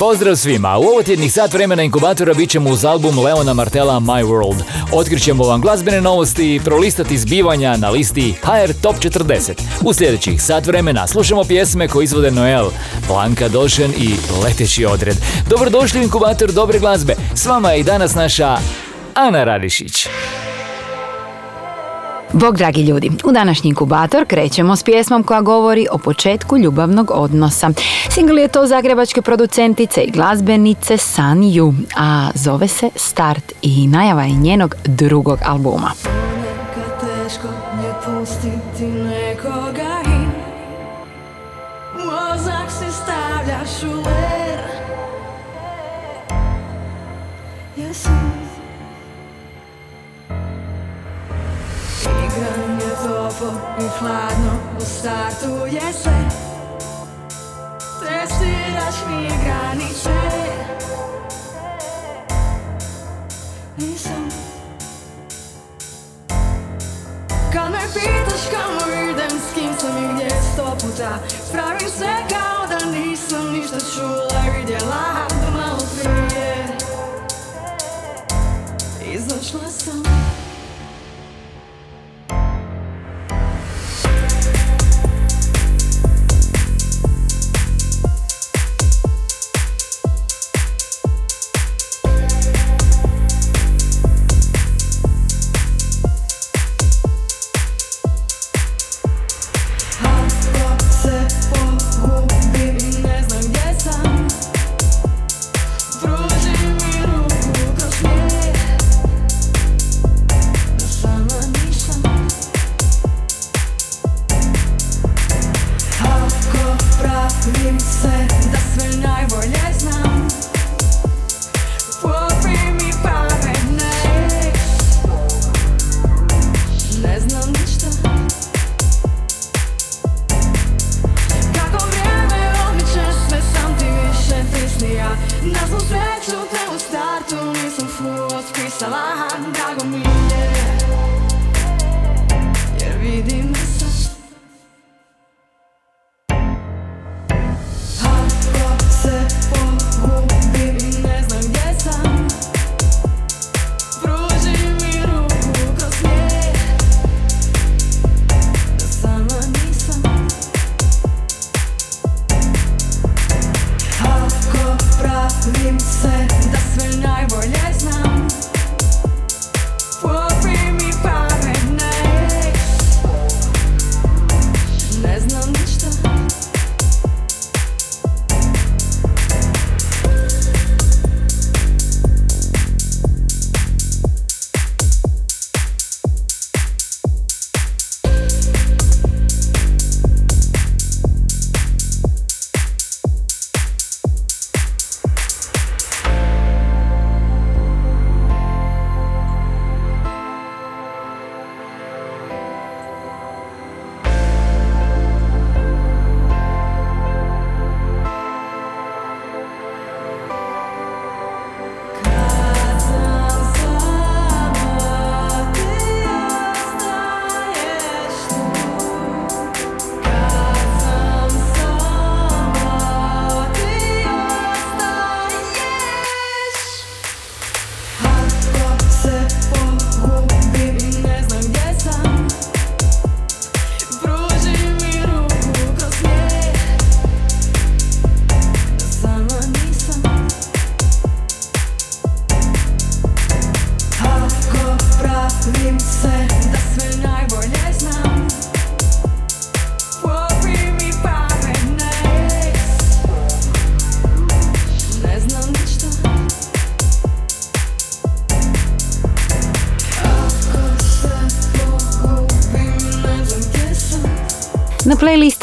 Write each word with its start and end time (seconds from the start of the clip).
Pozdrav 0.00 0.36
svima! 0.36 0.78
U 0.78 0.82
ovo 0.82 1.02
tjednih 1.02 1.32
sat 1.32 1.52
vremena 1.52 1.82
inkubatora 1.82 2.34
bit 2.34 2.50
ćemo 2.50 2.70
uz 2.70 2.84
album 2.84 3.18
Leona 3.18 3.54
Martela 3.54 4.00
My 4.00 4.24
World. 4.24 4.62
Otkrićemo 4.92 5.44
vam 5.44 5.60
glazbene 5.60 6.00
novosti 6.00 6.54
i 6.54 6.60
prolistati 6.60 7.18
zbivanja 7.18 7.76
na 7.76 7.90
listi 7.90 8.34
HR 8.42 8.72
Top 8.82 8.96
40. 8.96 9.52
U 9.80 9.92
sljedećih 9.92 10.42
sat 10.42 10.66
vremena 10.66 11.06
slušamo 11.06 11.44
pjesme 11.44 11.88
koje 11.88 12.04
izvode 12.04 12.30
Noel, 12.30 12.70
Blanka 13.08 13.48
Došen 13.48 13.90
i 13.98 14.14
Leteći 14.44 14.86
odred. 14.86 15.16
Dobrodošli 15.48 16.00
u 16.00 16.02
inkubator 16.02 16.52
dobre 16.52 16.78
glazbe. 16.78 17.16
S 17.34 17.46
vama 17.46 17.70
je 17.70 17.80
i 17.80 17.84
danas 17.84 18.14
naša 18.14 18.58
Ana 19.14 19.44
Radišić. 19.44 20.06
Bog 22.32 22.56
dragi 22.56 22.82
ljudi, 22.82 23.10
u 23.24 23.32
današnji 23.32 23.68
inkubator 23.68 24.24
krećemo 24.26 24.76
s 24.76 24.82
pjesmom 24.82 25.22
koja 25.22 25.40
govori 25.40 25.86
o 25.92 25.98
početku 25.98 26.58
ljubavnog 26.58 27.10
odnosa. 27.14 27.70
Single 28.10 28.42
je 28.42 28.48
to 28.48 28.66
zagrebačke 28.66 29.22
producentice 29.22 30.00
i 30.00 30.10
glazbenice 30.10 30.96
San 30.96 31.38
Yu, 31.38 31.74
a 31.96 32.30
zove 32.34 32.68
se 32.68 32.90
Start 32.96 33.52
i 33.62 33.86
najava 33.86 34.22
je 34.22 34.32
njenog 34.32 34.74
drugog 34.84 35.38
albuma. 35.46 35.90
teško 37.00 37.46
je 37.82 37.94
pustiti 38.04 38.84
nekoga 38.84 39.89
toplo 53.40 53.60
i 53.78 53.88
hladno 53.98 54.52
U 54.76 54.84
startu 54.84 55.66
je 55.66 55.92
sve. 55.92 56.28
Testiraš 58.00 58.94
mi 59.08 59.28
granice. 59.44 60.10
Nisam. 63.76 64.28
Kad 67.52 67.70
me 67.70 67.78
pitaš 67.94 68.42
kamo 68.50 68.92
idem, 69.10 69.30
s 69.30 69.54
kim 69.54 69.74
sam 69.78 70.04
i 70.04 70.14
gdje 70.14 70.30
sto 70.52 70.76
puta 70.80 71.18
Pravim 71.52 71.88
se 71.88 72.29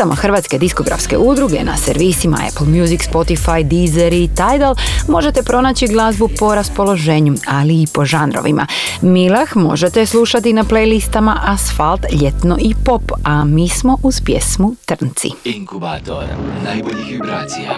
playlistama 0.08 0.16
Hrvatske 0.16 0.58
diskografske 0.58 1.18
udruge 1.18 1.64
na 1.64 1.78
servisima 1.78 2.38
Apple 2.48 2.68
Music, 2.68 3.02
Spotify, 3.10 3.64
Deezer 3.64 4.14
i 4.14 4.28
Tidal 4.28 4.76
možete 5.08 5.44
pronaći 5.44 5.88
glazbu 5.88 6.30
po 6.40 6.56
raspoloženju, 6.56 7.36
ali 7.48 7.82
i 7.82 7.88
po 7.94 8.06
žanrovima. 8.06 8.68
Milah 9.02 9.56
možete 9.56 10.06
slušati 10.06 10.54
na 10.54 10.64
playlistama 10.64 11.36
Asfalt, 11.44 12.02
Ljetno 12.22 12.58
i 12.60 12.74
Pop, 12.86 13.12
a 13.24 13.46
mi 13.46 13.70
smo 13.70 13.98
uz 14.04 14.22
pjesmu 14.22 14.76
Trnci. 14.86 15.30
Inkubator 15.44 16.24
najboljih 16.64 17.08
vibracija. 17.12 17.72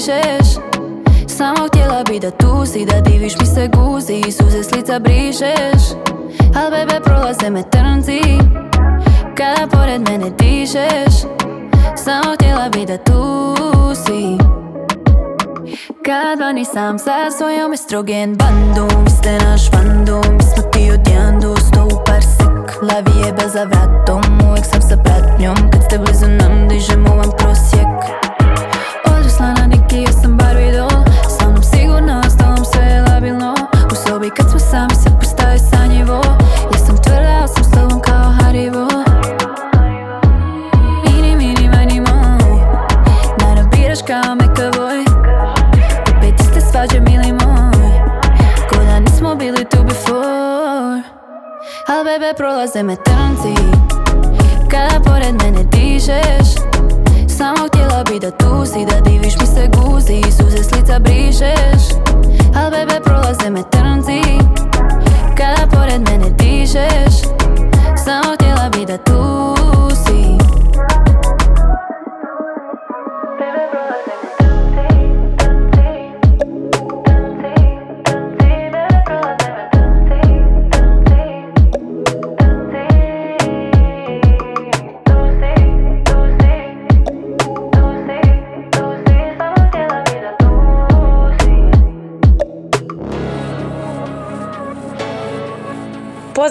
Dižeš. 0.00 0.48
Samo 1.28 1.66
htjela 1.68 2.04
bi 2.08 2.20
da 2.20 2.30
tu 2.30 2.66
si, 2.66 2.86
da 2.86 3.00
diviš 3.00 3.38
mi 3.40 3.46
se 3.46 3.68
guzi 3.68 4.22
i 4.28 4.32
suze 4.32 4.62
s 4.62 4.72
lica 4.72 4.98
brišeš 4.98 5.82
Al 6.56 6.70
bebe 6.70 7.00
prolaze 7.04 7.50
me 7.50 7.62
trnci, 7.70 8.20
kada 9.36 9.66
pored 9.70 10.08
mene 10.08 10.30
dižeš 10.30 11.14
Samo 11.96 12.34
htjela 12.34 12.68
bi 12.68 12.86
da 12.86 12.96
tu 12.98 13.44
si 13.94 14.38
Kad 16.04 16.40
vani 16.40 16.64
sam 16.64 16.98
sa 16.98 17.30
svojom 17.38 17.72
estrogen 17.72 18.36
bandom 18.36 19.08
ste 19.08 19.38
naš 19.44 19.70
fandom, 19.70 20.40
smo 20.40 20.62
ti 20.72 20.90
od 20.92 21.08
jedan 21.08 21.40
do 21.40 21.56
sto 21.56 21.84
u 21.84 22.04
par 22.06 22.22
sek 22.22 22.82
Lavi 22.82 23.18
je 23.26 23.48
za 23.48 23.64
vratom, 23.64 24.48
uvek 24.48 24.64
sam 24.64 24.82
sa 24.82 24.96
pratnjom 24.96 25.56
Kad 25.72 25.84
ste 25.84 25.98
blizu 25.98 26.26
nam, 26.26 26.68
dižemo 26.68 27.14
vam 27.14 27.30
prosjek 27.38 27.99
Kao 44.10 44.34
McAvoy 44.34 45.04
Opet 46.16 46.40
iste 46.40 46.60
svađe, 46.60 47.00
mili 47.00 47.32
moj. 47.32 47.90
Ko 48.70 48.76
da 48.84 49.00
nismo 49.00 49.34
bili 49.34 49.64
tu 49.64 49.82
before. 49.82 51.02
Al 51.88 52.04
bebe 52.04 52.34
prolaze 52.36 52.82
me 52.82 52.96
trnci 52.96 53.54
Kada 54.70 55.00
pored 55.04 55.42
mene 55.42 55.64
dižeš 55.64 56.48
Samo 57.28 57.66
htjela 57.68 58.04
bi 58.10 58.18
da 58.18 58.30
tu 58.30 58.66
si, 58.66 58.86
da 58.86 59.00
diviš 59.10 59.34
mi 59.40 59.46
se 59.46 59.68
guzi 59.76 60.14
i 60.14 60.32
suze 60.32 60.64
s 60.64 60.72
lica 60.74 60.98
brišeš 60.98 61.82
Al 62.56 62.70
bebe 62.70 63.00
prolaze 63.04 63.50
me 63.50 63.62
trnci 63.70 64.22
Kada 65.36 65.66
pored 65.70 66.00
mene 66.10 66.30
dižeš 66.30 67.14
Samo 68.04 68.34
htjela 68.34 68.68
bi 68.72 68.86
da 68.86 68.98
tu 68.98 69.59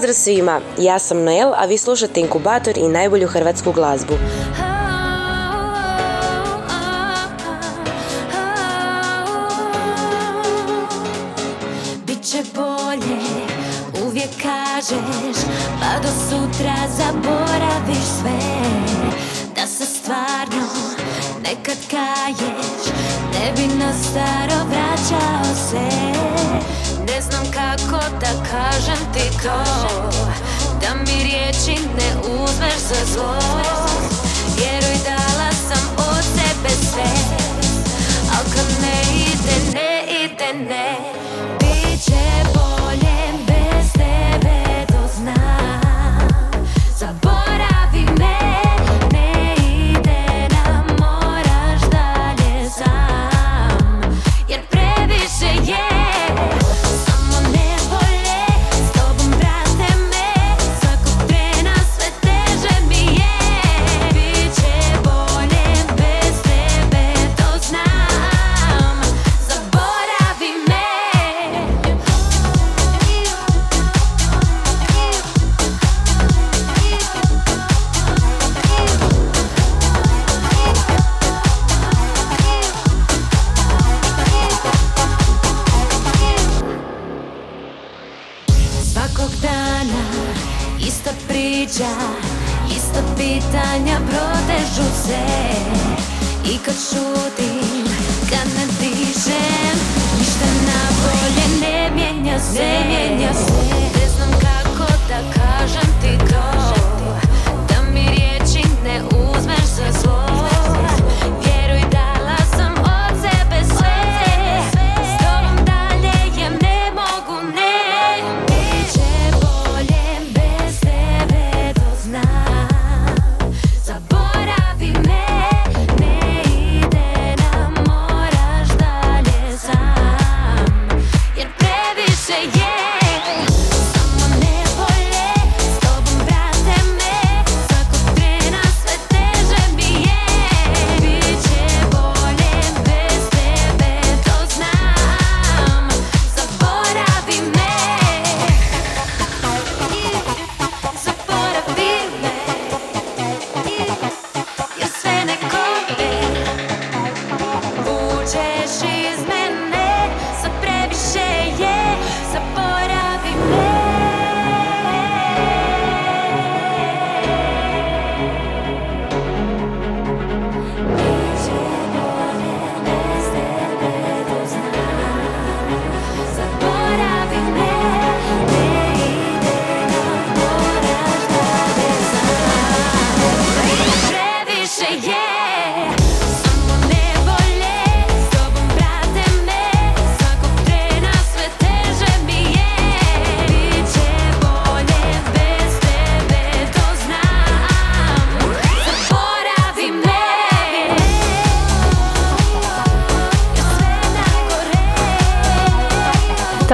Pozdrav 0.10 0.24
svima, 0.24 0.62
ja 0.78 1.00
sam 1.00 1.24
Noel, 1.24 1.54
a 1.54 1.66
vi 1.66 1.78
slušate 1.78 2.20
Inkubator 2.20 2.78
i 2.78 2.88
najbolju 2.88 3.28
hrvatsku 3.28 3.72
glazbu. 3.72 4.14
Biće 12.08 12.44
bolje, 12.56 13.20
uvijek 14.06 14.30
kažeš 14.42 15.38
Pa 15.80 16.00
do 16.02 16.10
sutra 16.30 16.76
zaboraviš 16.98 18.06
sve. 18.20 18.40
Da 19.56 19.68
se 19.68 19.86
stvarno 19.86 20.68
nekad 21.44 21.78
kaješ 21.90 22.96
Ne 23.34 23.52
bi 23.56 23.76
na 23.76 23.94
staro 23.94 24.66
vraćao 24.70 25.56
se. 25.70 26.10
Ne 27.08 27.22
znam 27.22 27.46
kako 27.46 28.06
da 28.20 28.50
kažem 28.52 29.14
ti 29.14 29.38
to 29.44 29.89
mi 31.70 31.76
riječi 31.76 31.88
ne 31.98 32.22
uzmeš 32.44 32.78
za 32.78 33.79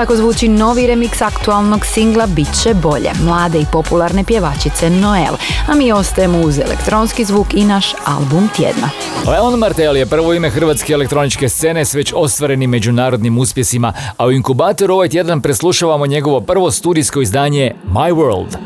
Tako 0.06 0.16
zvuči 0.16 0.48
novi 0.48 0.88
remix 0.88 1.26
aktualnog 1.26 1.86
singla 1.86 2.26
Bit 2.26 2.48
će 2.64 2.74
bolje, 2.74 3.12
mlade 3.24 3.60
i 3.60 3.66
popularne 3.72 4.24
pjevačice 4.24 4.90
Noel, 4.90 5.34
a 5.68 5.76
mi 5.76 5.92
ostajemo 5.92 6.42
uz 6.42 6.60
elektronski 6.60 7.26
zvuk 7.26 7.54
i 7.54 7.64
naš 7.64 7.86
album 8.04 8.50
tjedna. 8.56 8.90
Leon 9.28 9.60
Martel 9.60 9.98
je 9.98 10.06
prvo 10.06 10.34
ime 10.34 10.50
hrvatske 10.50 10.94
elektroničke 10.94 11.50
scene 11.50 11.86
s 11.86 11.94
već 11.94 12.14
ostvarenim 12.16 12.70
međunarodnim 12.70 13.38
uspjesima, 13.38 13.94
a 14.18 14.26
u 14.26 14.32
inkubatoru 14.32 14.94
ovaj 14.94 15.10
tjedan 15.10 15.42
preslušavamo 15.42 16.06
njegovo 16.06 16.42
prvo 16.42 16.72
studijsko 16.72 17.22
izdanje 17.22 17.72
My 17.94 18.14
World. 18.14 18.58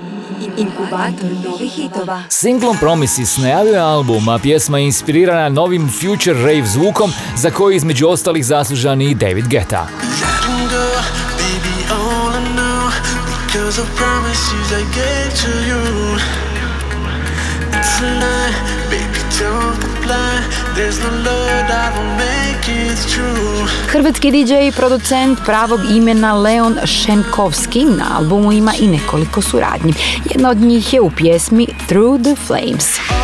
Inkubator 0.57 1.31
novih 1.49 1.71
hitova. 1.71 2.23
Singlom 2.29 2.77
Promises 2.77 3.37
najavio 3.37 3.73
je 3.73 3.79
album, 3.79 4.29
a 4.29 4.39
pjesma 4.39 4.77
je 4.77 4.85
inspirirana 4.85 5.49
novim 5.49 5.89
future 6.01 6.39
rave 6.39 6.65
zvukom 6.65 7.11
za 7.35 7.49
koji 7.49 7.75
između 7.75 8.07
ostalih 8.07 8.45
zaslužan 8.45 9.01
i 9.01 9.15
David 9.15 9.45
Guetta. 9.49 9.87
Hrvatski 23.87 24.31
DJ 24.31 24.53
i 24.67 24.71
producent 24.71 25.39
pravog 25.45 25.79
imena 25.91 26.33
Leon 26.33 26.77
Šenkovski 26.85 27.85
na 27.85 28.17
albumu 28.17 28.51
ima 28.51 28.73
i 28.79 28.87
nekoliko 28.87 29.41
suradnji. 29.41 29.93
Jedna 30.25 30.49
od 30.49 30.57
njih 30.57 30.93
je 30.93 31.01
u 31.01 31.11
pjesmi 31.11 31.67
Through 31.87 32.21
the 32.21 32.35
Flames. 32.35 33.18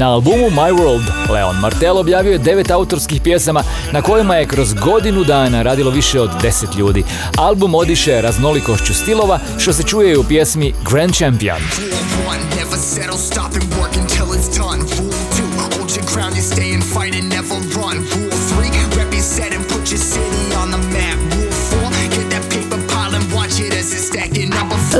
Na 0.00 0.06
albumu 0.06 0.50
My 0.50 0.72
World 0.72 1.30
Leon 1.30 1.56
Martel 1.56 1.98
objavio 1.98 2.32
je 2.32 2.38
devet 2.38 2.70
autorskih 2.70 3.20
pjesama 3.20 3.62
na 3.92 4.02
kojima 4.02 4.36
je 4.36 4.46
kroz 4.46 4.74
godinu 4.74 5.24
dana 5.24 5.62
radilo 5.62 5.90
više 5.90 6.20
od 6.20 6.30
deset 6.42 6.74
ljudi. 6.76 7.04
Album 7.36 7.74
odiše 7.74 8.20
raznolikošću 8.20 8.94
stilova 8.94 9.38
što 9.58 9.72
se 9.72 9.82
čuje 9.82 10.18
u 10.18 10.24
pjesmi 10.24 10.74
Grand 10.90 11.14
Champion. 11.14 11.60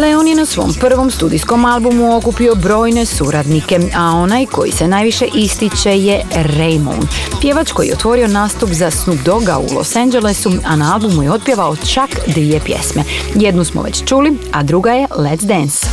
Leon 0.00 0.28
je 0.28 0.34
na 0.34 0.46
svom 0.46 0.74
prvom 0.80 1.10
studijskom 1.10 1.64
albumu 1.64 2.16
okupio 2.16 2.54
brojne 2.54 3.06
suradnike, 3.06 3.78
a 3.96 4.04
onaj 4.04 4.46
koji 4.46 4.72
se 4.72 4.88
najviše 4.88 5.26
ističe 5.34 5.90
je 5.90 6.24
Raymond, 6.34 7.06
pjevač 7.40 7.72
koji 7.72 7.86
je 7.86 7.94
otvorio 7.94 8.28
nastup 8.28 8.70
za 8.70 8.90
Snoop 8.90 9.18
Dogga 9.18 9.58
u 9.58 9.74
Los 9.74 9.96
Angelesu, 9.96 10.52
a 10.66 10.76
na 10.76 10.94
albumu 10.94 11.22
je 11.22 11.32
otpjevao 11.32 11.76
čak 11.76 12.10
dvije 12.26 12.60
pjesme. 12.60 13.04
Jednu 13.34 13.64
smo 13.64 13.82
već 13.82 14.04
čuli, 14.04 14.38
a 14.52 14.62
druga 14.62 14.92
je 14.92 15.06
Let's 15.06 15.44
Dance. 15.44 15.86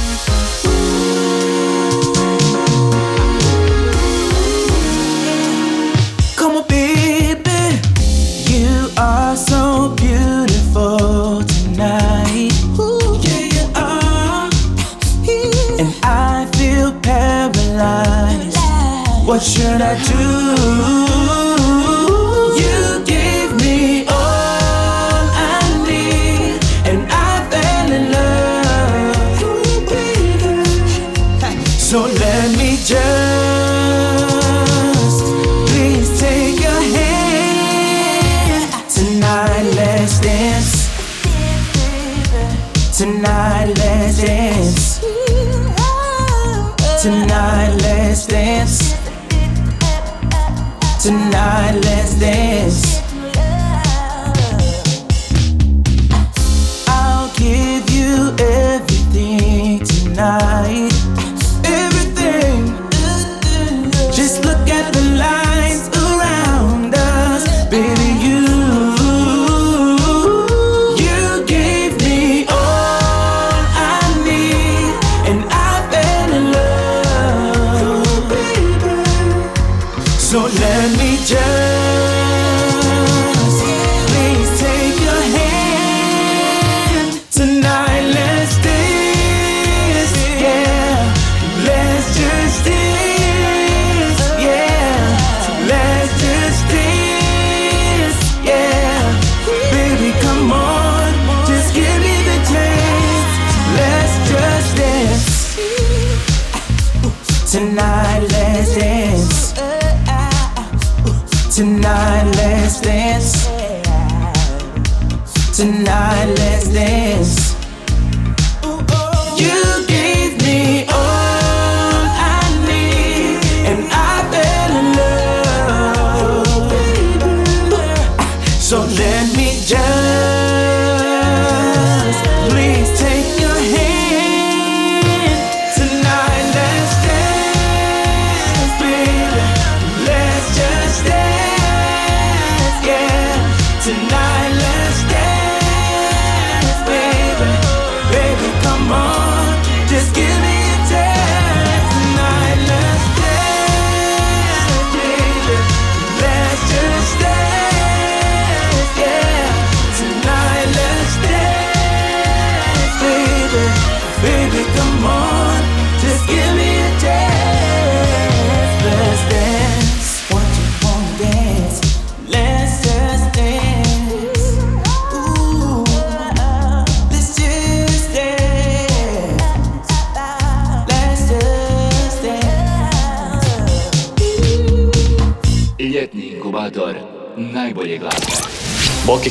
What 19.27 19.43
should 19.43 19.81
I 19.81 19.93
do? 20.03 21.26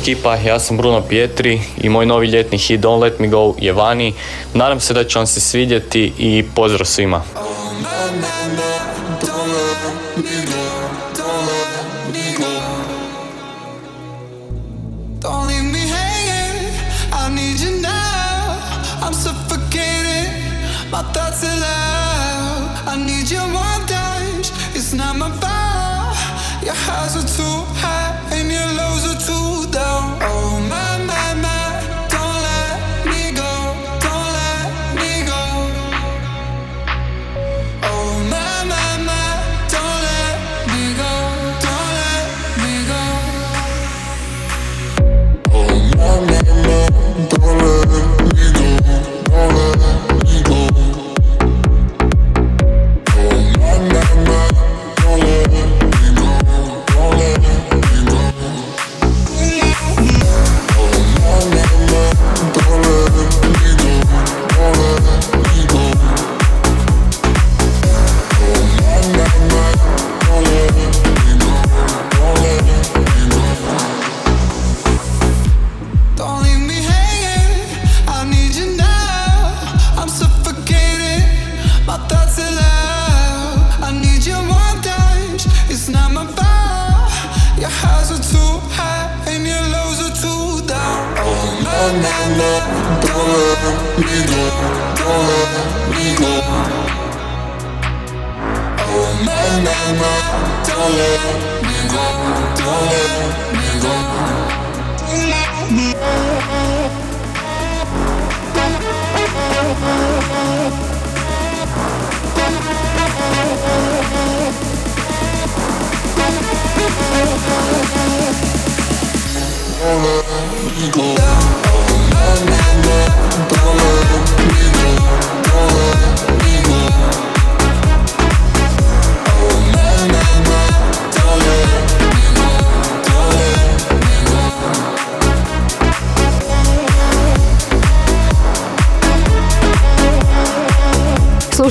Ekipa, 0.06 0.36
ja 0.36 0.58
sam 0.58 0.76
Bruno 0.76 1.02
Pietri 1.02 1.60
i 1.78 1.88
moj 1.88 2.06
novi 2.06 2.26
ljetni 2.26 2.58
hit 2.58 2.80
Don't 2.80 3.00
Let 3.00 3.18
Me 3.18 3.28
Go 3.28 3.54
je 3.58 3.72
vani. 3.72 4.14
Nadam 4.54 4.80
se 4.80 4.94
da 4.94 5.04
će 5.04 5.18
vam 5.18 5.26
se 5.26 5.40
svidjeti 5.40 6.12
i 6.18 6.44
pozdrav 6.54 6.86
svima. 6.86 7.22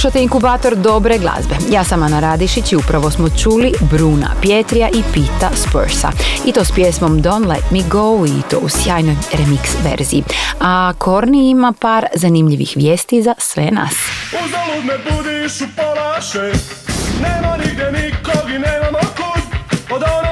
Slušate 0.05 0.23
inkubator 0.23 0.75
dobre 0.75 1.17
glazbe. 1.17 1.55
Ja 1.71 1.83
sam 1.83 2.03
Ana 2.03 2.19
Radišić 2.19 2.71
i 2.71 2.75
upravo 2.75 3.11
smo 3.11 3.29
čuli 3.29 3.73
Bruna 3.91 4.27
Pietrija 4.41 4.89
i 4.89 5.03
Pita 5.13 5.49
Spursa. 5.55 6.11
I 6.45 6.51
to 6.51 6.65
s 6.65 6.71
pjesmom 6.71 7.21
Don't 7.23 7.47
Let 7.47 7.71
Me 7.71 7.79
Go 7.89 8.25
i 8.25 8.41
to 8.49 8.57
u 8.57 8.69
sjajnoj 8.69 9.15
remix 9.33 9.59
verziji. 9.83 10.23
A 10.61 10.93
Korni 10.97 11.49
ima 11.49 11.73
par 11.81 12.05
zanimljivih 12.13 12.73
vijesti 12.75 13.23
za 13.23 13.33
sve 13.37 13.71
nas. 13.71 13.95
Uzalud 14.45 14.85
me 14.85 14.97
budiš 14.97 15.61
u 15.61 15.65
Nema 17.21 17.57
nigdje 17.57 17.91
nikog 17.91 18.49
i 18.49 18.59
nemamo 18.59 18.99
kud 18.99 19.43
Od 19.95 20.24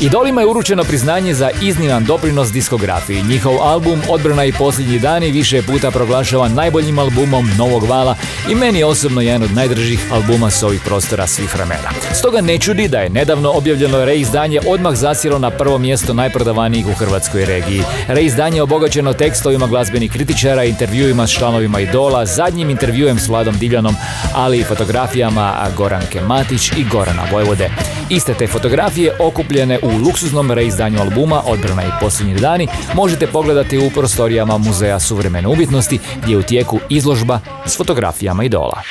Idolima 0.00 0.40
je 0.40 0.46
uručeno 0.46 0.84
priznanje 0.84 1.34
za 1.34 1.50
izniman 1.62 2.04
doprinos 2.04 2.52
diskografiji. 2.52 3.22
Njihov 3.22 3.62
album 3.62 4.02
Odbrana 4.08 4.44
i 4.44 4.52
posljednji 4.52 4.98
dani 4.98 5.30
više 5.30 5.62
puta 5.62 5.90
proglašavan 5.90 6.54
najboljim 6.54 6.98
albumom 6.98 7.50
novog 7.58 7.84
vala 7.84 8.16
i 8.50 8.54
meni 8.54 8.78
je 8.78 8.86
osobno 8.86 9.20
jedan 9.20 9.42
od 9.42 9.52
najdržih 9.52 10.12
albuma 10.12 10.50
s 10.50 10.62
ovih 10.62 10.80
prostora 10.84 11.26
svih 11.26 11.54
vremena. 11.54 11.90
Stoga 12.14 12.40
ne 12.40 12.58
čudi 12.58 12.88
da 12.88 12.98
je 12.98 13.10
nedavno 13.10 13.50
objavljeno 13.50 14.04
reizdanje 14.04 14.60
odmah 14.66 14.94
zasjelo 14.94 15.38
na 15.38 15.50
prvo 15.50 15.78
mjesto 15.78 16.14
najprodavanijih 16.14 16.86
u 16.86 16.92
hrvatskoj 16.92 17.44
regiji. 17.44 17.82
Reizdanje 18.08 18.58
je 18.58 18.62
obogaćeno 18.62 19.12
tekstovima 19.12 19.66
glazbenih 19.66 20.12
kritičara, 20.12 20.64
intervjuima 20.64 21.26
s 21.26 21.30
članovima 21.30 21.80
Idola, 21.80 22.26
zadnjim 22.26 22.70
intervjuem 22.70 23.18
s 23.18 23.28
Vladom 23.28 23.58
Divljanom, 23.58 23.96
ali 24.34 24.58
i 24.58 24.64
fotografijama 24.64 25.66
Goranke 25.76 26.20
Matić 26.20 26.72
i 26.72 26.84
Gorana 26.92 27.22
Vojvode. 27.32 27.70
Iste 28.08 28.34
te 28.34 28.46
fotografije 28.46 29.12
okupljene 29.18 29.78
u 29.82 29.89
luksuznom 29.98 30.50
reizdanju 30.50 31.00
albuma 31.00 31.42
Odbrana 31.46 31.82
i 31.82 32.00
posljednji 32.00 32.34
dani 32.34 32.68
možete 32.94 33.26
pogledati 33.26 33.78
u 33.78 33.90
prostorijama 33.90 34.58
Muzeja 34.58 35.00
suvremene 35.00 35.48
umjetnosti 35.48 35.98
gdje 36.22 36.32
je 36.32 36.38
u 36.38 36.42
tijeku 36.42 36.78
izložba 36.88 37.40
s 37.66 37.76
fotografijama 37.76 38.44
idola. 38.44 38.82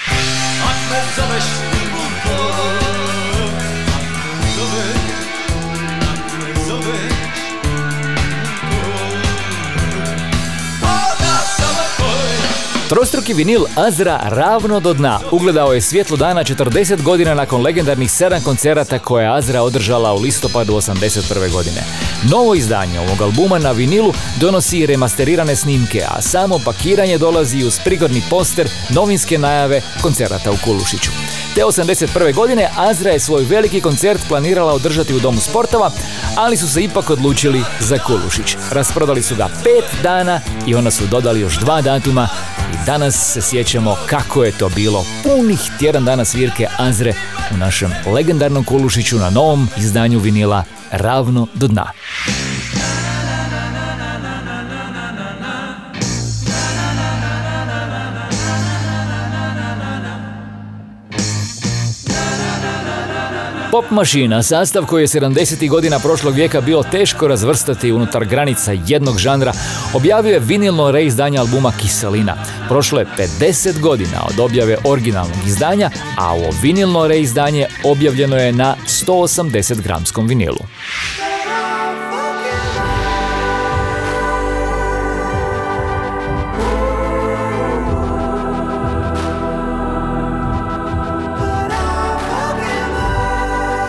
Trostruki 12.89 13.33
vinil 13.33 13.61
Azra 13.75 14.19
ravno 14.23 14.79
do 14.79 14.93
dna 14.93 15.19
ugledao 15.31 15.73
je 15.73 15.81
svjetlo 15.81 16.17
dana 16.17 16.43
40 16.43 17.01
godina 17.01 17.33
nakon 17.33 17.61
legendarnih 17.61 18.09
7 18.09 18.43
koncerata 18.43 18.99
koje 18.99 19.23
je 19.23 19.37
Azra 19.37 19.61
održala 19.61 20.13
u 20.13 20.19
listopadu 20.19 20.73
81. 20.73 21.51
godine. 21.51 21.81
Novo 22.31 22.55
izdanje 22.55 22.99
ovog 22.99 23.21
albuma 23.21 23.59
na 23.59 23.71
vinilu 23.71 24.13
donosi 24.41 24.85
remasterirane 24.85 25.55
snimke, 25.55 26.03
a 26.09 26.21
samo 26.21 26.59
pakiranje 26.65 27.17
dolazi 27.17 27.63
uz 27.63 27.79
prigodni 27.85 28.21
poster 28.29 28.69
novinske 28.89 29.37
najave 29.37 29.81
koncerata 30.01 30.51
u 30.51 30.57
Kulušiću. 30.65 31.11
Te 31.55 31.61
81. 31.61 32.33
godine 32.33 32.69
Azra 32.77 33.11
je 33.11 33.19
svoj 33.19 33.43
veliki 33.43 33.81
koncert 33.81 34.21
planirala 34.27 34.73
održati 34.73 35.13
u 35.13 35.19
Domu 35.19 35.39
sportova, 35.39 35.91
ali 36.35 36.57
su 36.57 36.69
se 36.69 36.83
ipak 36.83 37.09
odlučili 37.09 37.63
za 37.79 37.97
Kulušić. 37.97 38.55
Rasprodali 38.71 39.21
su 39.21 39.35
ga 39.35 39.49
pet 39.63 40.03
dana 40.03 40.41
i 40.67 40.75
onda 40.75 40.91
su 40.91 41.03
dodali 41.07 41.39
još 41.39 41.59
dva 41.59 41.81
datuma 41.81 42.27
i 42.73 42.85
danas 42.85 43.15
se 43.33 43.41
sjećamo 43.41 43.95
kako 44.05 44.43
je 44.43 44.51
to 44.51 44.69
bilo 44.69 45.05
punih 45.23 45.59
tjedan 45.79 46.05
dana 46.05 46.25
svirke 46.25 46.67
Azre 46.77 47.13
u 47.53 47.57
našem 47.57 47.91
legendarnom 48.15 48.63
Kulušiću 48.63 49.17
na 49.17 49.29
novom 49.29 49.69
izdanju 49.77 50.19
vinila 50.19 50.63
Ravno 50.91 51.47
do 51.53 51.67
dna. 51.67 51.91
Pop 63.71 63.91
mašina, 63.91 64.43
sastav 64.43 64.85
koji 64.85 65.03
je 65.03 65.07
70. 65.07 65.69
godina 65.69 65.99
prošlog 65.99 66.33
vijeka 66.33 66.61
bilo 66.61 66.83
teško 66.83 67.27
razvrstati 67.27 67.91
unutar 67.91 68.25
granica 68.25 68.73
jednog 68.87 69.17
žanra, 69.17 69.53
objavio 69.93 70.33
je 70.33 70.39
vinilno 70.39 70.91
reizdanje 70.91 71.39
albuma 71.39 71.71
Kiselina. 71.81 72.35
Prošlo 72.67 72.99
je 72.99 73.07
50 73.17 73.79
godina 73.79 74.25
od 74.29 74.39
objave 74.39 74.77
originalnog 74.83 75.37
izdanja, 75.47 75.89
a 76.17 76.33
ovo 76.33 76.49
vinilno 76.61 77.07
reizdanje 77.07 77.67
objavljeno 77.83 78.35
je 78.35 78.51
na 78.51 78.75
180 78.87 79.81
gramskom 79.81 80.27
vinilu. 80.27 80.59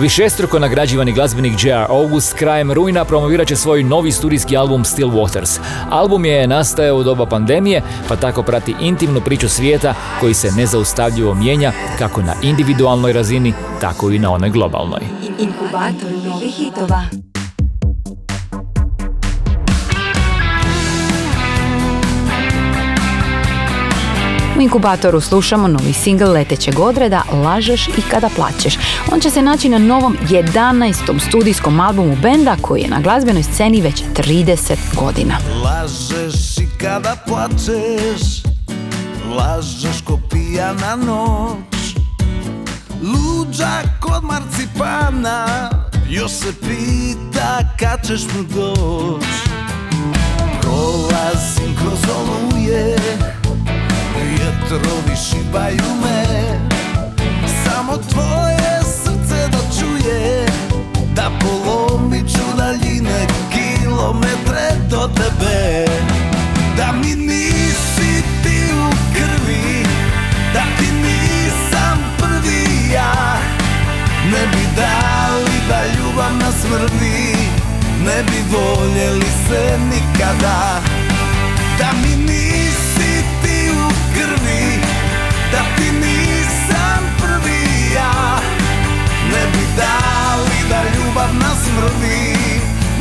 Višestruko 0.01 0.59
nagrađivani 0.59 1.13
glazbenik 1.13 1.65
J.R. 1.65 1.87
August 1.89 2.35
krajem 2.35 2.73
rujna 2.73 3.05
promovirat 3.05 3.49
će 3.49 3.57
svoj 3.57 3.83
novi 3.83 4.13
studijski 4.13 4.57
album 4.57 4.85
Still 4.85 5.11
Waters. 5.11 5.59
Album 5.91 6.25
je 6.25 6.47
nastajao 6.47 6.97
u 6.97 7.03
doba 7.03 7.27
pandemije, 7.27 7.83
pa 8.09 8.17
tako 8.17 8.43
prati 8.43 8.75
intimnu 8.81 9.21
priču 9.21 9.49
svijeta 9.49 9.95
koji 10.21 10.35
se 10.35 10.51
nezaustavljivo 10.51 11.35
mijenja 11.35 11.73
kako 11.99 12.23
na 12.23 12.35
individualnoj 12.43 13.13
razini, 13.13 13.53
tako 13.81 14.11
i 14.11 14.19
na 14.19 14.33
onoj 14.33 14.51
globalnoj. 14.51 15.01
Inkubator 15.39 16.11
novih 16.25 16.55
hitova. 16.55 17.03
U 24.61 24.63
inkubatoru 24.63 25.21
slušamo 25.21 25.69
novi 25.69 25.93
singl 25.93 26.25
letećeg 26.25 26.79
odreda 26.79 27.23
Lažeš 27.33 27.89
i 27.89 28.03
kada 28.11 28.29
plaćeš. 28.37 28.79
On 29.13 29.21
će 29.21 29.31
se 29.31 29.43
naći 29.43 29.69
na 29.69 29.79
novom 29.79 30.17
11. 30.29 31.29
studijskom 31.29 31.81
albumu 31.81 32.17
benda 32.23 32.57
koji 32.63 32.81
je 32.81 32.89
na 32.89 33.01
glazbenoj 33.01 33.43
sceni 33.43 33.81
već 33.81 34.03
30 34.17 34.77
godina. 34.95 35.35
Lažeš 35.65 36.59
i 36.59 36.69
kada 36.81 37.17
plačeš 37.27 38.43
Lažeš 39.37 40.01
ko 40.05 40.19
pijana 40.31 40.97
noć 40.97 41.97
Luđak 43.03 44.17
od 44.17 44.25
marcipana 44.25 45.71
Još 46.09 46.31
se 46.31 46.53
pita 46.61 47.59
kad 47.79 48.07
ćeš 48.07 48.23
mu 48.23 48.43
doć 48.43 49.25
Prolazim 50.61 51.77
kroz 51.81 52.17
oluje 52.17 52.97
Vjetrovi 54.31 55.17
šibaju 55.17 55.95
me 56.03 56.27
Samo 57.65 57.93
čuje 58.13 58.40
Da 61.15 61.31
polomit 61.41 62.33
ću 62.33 62.57
daljine 62.57 63.27
Kilometre 63.53 64.71
do 64.91 65.11
tebe. 65.17 65.87
Da 66.77 66.93
mi 66.93 67.15
nisi 67.15 68.23
ti 68.43 68.73
u 68.73 68.91
krvi 69.15 69.87
Da 70.55 70.63
ti 70.79 70.87
nisam 71.03 71.99
prvi 72.19 72.93
ja. 72.93 73.39
Ne 74.25 74.47
bi 74.53 74.65
dali 74.77 75.57
da 75.69 75.83
ljubav 75.87 76.37
nas 76.37 76.65
mrvi 76.71 77.37
Ne 78.05 78.23
bi 78.23 78.57
voljeli 78.57 79.31
se 79.49 79.79
nikada. 79.91 80.81
Da 81.79 81.93
mi 82.03 82.10
ljubav 91.11 91.35
nas 91.35 91.67
mrvi 91.77 92.35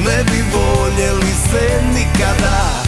Ne 0.05 0.23
bi 0.23 0.43
voljeli 0.53 1.33
se 1.51 1.81
nikada 1.93 2.78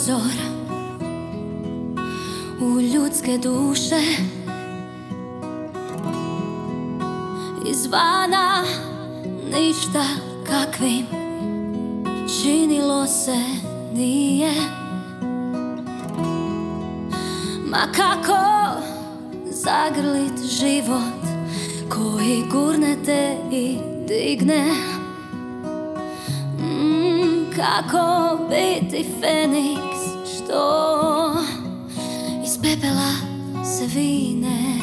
prozor 0.00 0.32
u 2.60 2.80
ljudske 2.80 3.38
duše. 3.38 4.00
Izvana 7.70 8.64
ništa 9.54 10.04
kakvim 10.46 11.06
činilo 12.42 13.06
se 13.06 13.44
nije. 13.92 14.52
Ma 17.66 17.92
kako 17.96 18.38
zagrlit 19.50 20.50
život 20.60 21.20
koji 21.88 22.44
gurne 22.52 22.96
te 23.04 23.36
i 23.52 23.78
digne? 24.08 24.64
Mm, 26.58 27.10
Kako 27.56 28.38
biti 28.48 29.06
Feniks 29.20 29.89
što 30.50 31.34
iz 32.44 32.58
pepela 32.62 33.12
se 33.64 33.86
vine. 33.94 34.78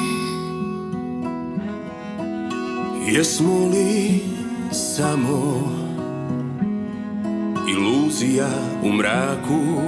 Jesmo 3.07 3.67
li 3.71 4.23
samo 4.71 5.63
iluzija 7.69 8.49
u 8.83 8.91
mraku? 8.93 9.81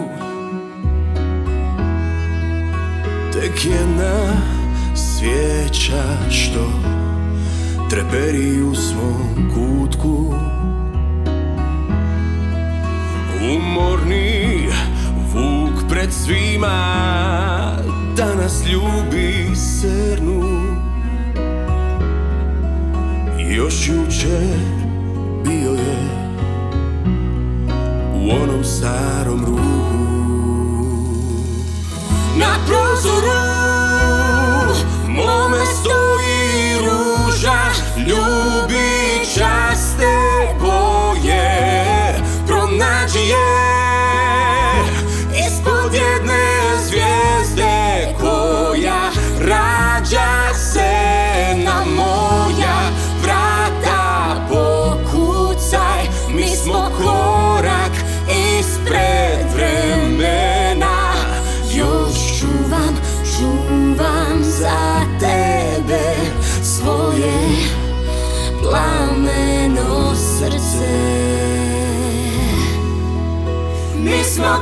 Tek 3.34 3.65
jedna 3.65 4.42
svijeća 4.96 6.04
što 6.32 6.70
treperi 7.89 8.62
u 8.62 8.76
svom 8.76 9.52
kutku. 9.54 10.34
Umorni 13.56 14.68
pred 16.00 16.14
svima 16.14 16.78
da 18.16 18.36
nas 18.36 18.64
ljubi 18.66 19.56
srnu. 19.56 20.78
Još 23.40 23.88
jučer 23.88 24.58
bio 25.44 25.72
je 25.72 25.98
u 28.16 28.32
onom 28.44 28.64
starom 28.64 29.46
ruhu. 29.46 30.00
Na 32.36 32.56
prozoru 32.68 33.40
mome 35.08 35.66
stoji 35.66 36.78
ruža 36.78 37.60
ljubi 37.98 38.38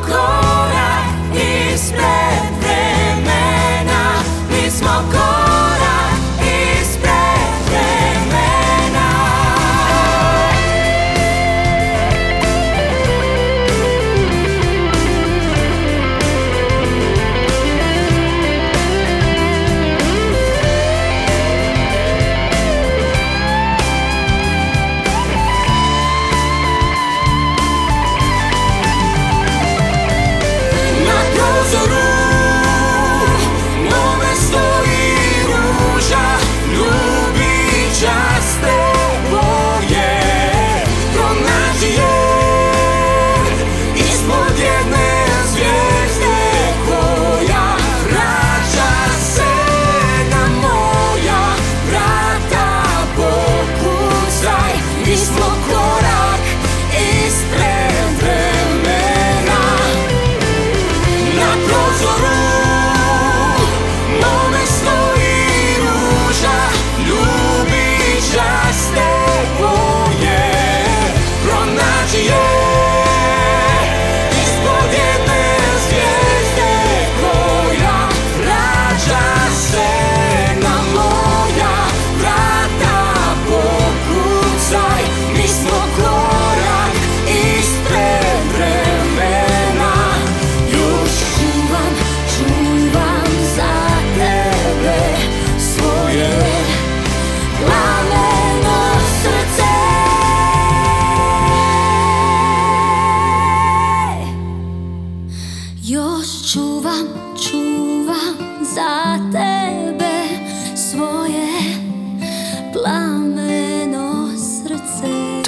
call. 0.07 0.46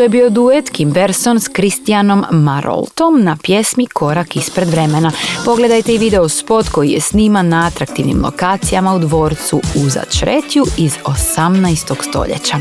bio 0.09 0.29
duet 0.29 0.69
Kim 0.69 0.91
Berson 0.91 1.39
s 1.39 1.47
Kristijanom 1.47 2.25
Maroltom 2.31 3.23
na 3.23 3.37
pjesmi 3.43 3.87
Korak 3.87 4.35
ispred 4.35 4.69
vremena. 4.69 5.11
Pogledajte 5.45 5.93
i 5.93 5.97
video 5.97 6.29
spot 6.29 6.69
koji 6.69 6.89
je 6.89 7.01
sniman 7.01 7.47
na 7.47 7.67
atraktivnim 7.67 8.23
lokacijama 8.23 8.95
u 8.95 8.99
dvorcu 8.99 9.61
u 9.75 9.89
Začretju 9.89 10.65
iz 10.77 10.93
18. 11.03 12.09
stoljeća. 12.09 12.57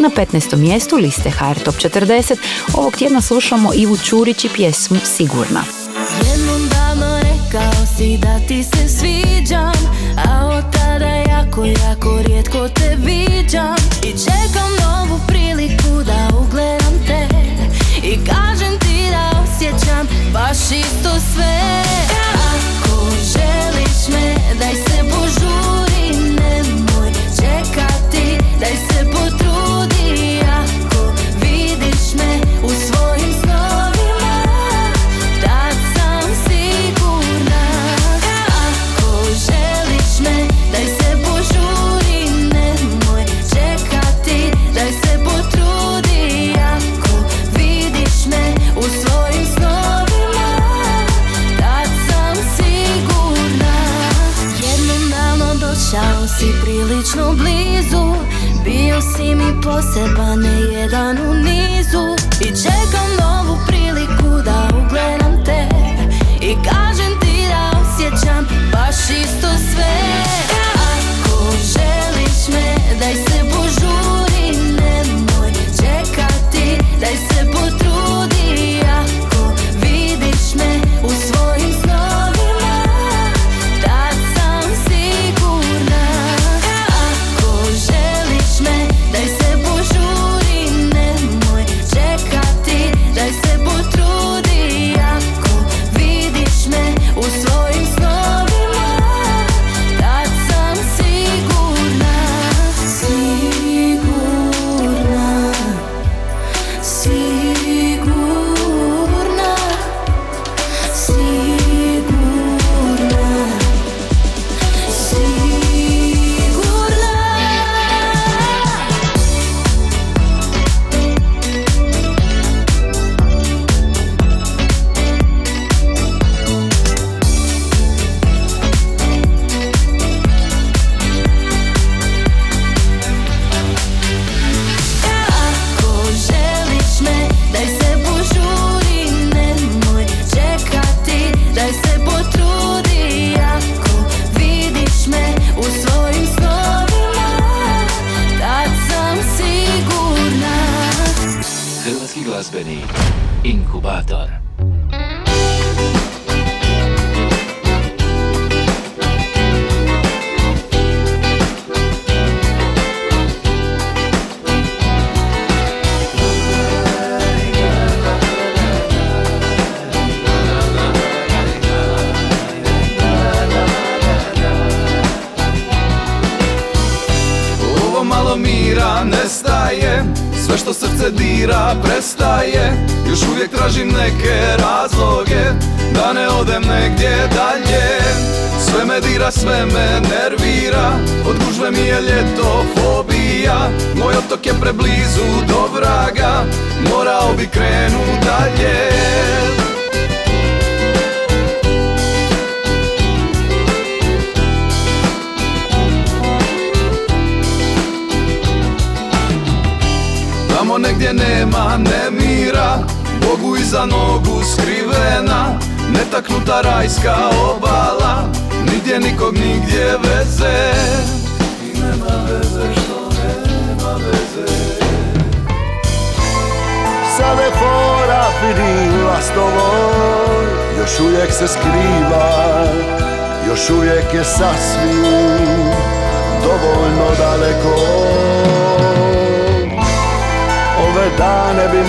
Na 0.00 0.10
15. 0.16 0.56
mjestu 0.56 0.96
liste 0.96 1.30
HR 1.30 1.58
Top 1.64 1.74
40 1.74 2.36
ovog 2.74 2.96
tjedna 2.96 3.20
slušamo 3.20 3.74
Ivu 3.74 3.96
Čurić 3.96 4.44
i 4.44 4.48
pjesmu 4.48 4.98
Sigurna. 5.04 5.64
Jednom 6.30 6.68
davno 6.68 7.16
rekao 7.16 7.86
si 7.96 8.18
da 8.18 8.38
ti 8.48 8.62
se 8.64 8.88
sviđam, 8.88 9.72
a 10.28 10.45
jako, 11.46 11.64
jako 11.64 12.22
rijetko 12.26 12.68
te 12.68 12.96
viđam. 12.96 13.76
I 14.02 14.10
čekam 14.10 14.70
novu 14.82 15.20
priliku 15.26 16.02
da 16.06 16.28
ugledam 16.38 16.94
te. 17.06 17.28
I 18.02 18.24
kažem 18.24 18.78
ti 18.78 19.08
da 19.10 19.42
osjećam 19.42 20.08
baš 20.32 20.58
isto 20.58 21.10
sve. 21.34 21.82
Ako 22.52 23.10
želiš 23.10 24.08
me, 24.08 24.34
daj 24.58 24.74
se 24.74 25.10
požuri 25.10 26.16
Nemoj 26.18 27.12
čekati, 27.36 28.38
daj 28.60 28.76
se 28.76 29.10
potrebi 29.10 29.45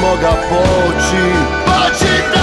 moga 0.01 0.31
poći 0.49 1.23
Poći 1.65 2.36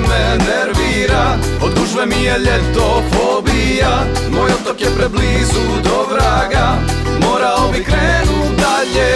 me 0.00 0.38
nervira 0.46 1.38
Od 1.62 1.78
gužve 1.78 2.06
mi 2.06 2.24
je 2.24 2.38
ljeto 2.38 3.02
fobija 3.10 4.04
Moj 4.30 4.50
otok 4.52 4.80
je 4.80 4.88
preblizu 4.96 5.66
do 5.84 6.06
vraga 6.14 6.78
Morao 7.20 7.68
bi 7.72 7.84
krenut 7.84 8.52
dalje. 8.58 9.12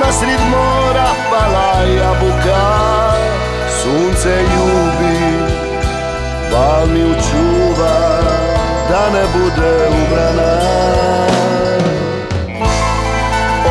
Nasrid 0.00 0.40
mora 0.50 1.10
pala 1.30 1.82
jabuka 1.98 2.64
Sunce 3.82 4.36
ljubi 4.42 5.18
Val 6.52 6.86
mi 6.86 7.02
učuva 7.02 8.20
Da 8.90 9.10
ne 9.12 9.24
bude 9.34 9.88
ubrana. 9.88 10.52